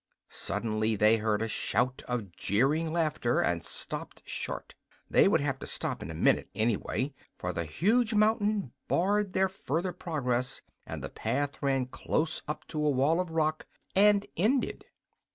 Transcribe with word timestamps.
Suddenly 0.29 0.95
they 0.95 1.17
heard 1.17 1.43
a 1.43 1.47
shout 1.47 2.01
of 2.07 2.31
jeering 2.31 2.91
laughter, 2.91 3.39
and 3.39 3.63
stopped 3.63 4.23
short. 4.25 4.73
They 5.07 5.27
would 5.27 5.41
have 5.41 5.59
to 5.59 5.67
stop 5.67 6.01
in 6.01 6.09
a 6.09 6.15
minute, 6.15 6.49
anyway, 6.55 7.13
for 7.37 7.53
the 7.53 7.65
huge 7.65 8.15
mountain 8.15 8.71
barred 8.87 9.33
their 9.33 9.47
further 9.47 9.93
progress 9.93 10.63
and 10.87 11.03
the 11.03 11.09
path 11.09 11.61
ran 11.61 11.85
close 11.85 12.41
up 12.47 12.67
to 12.69 12.83
a 12.83 12.89
wall 12.89 13.19
of 13.19 13.29
rock 13.29 13.67
and 13.95 14.25
ended. 14.35 14.85